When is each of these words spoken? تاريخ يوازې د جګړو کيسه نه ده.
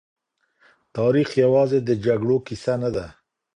تاريخ 0.97 1.29
يوازې 1.43 1.79
د 1.83 1.89
جګړو 2.05 2.37
کيسه 2.47 2.73
نه 2.81 2.89
ده. 2.95 3.05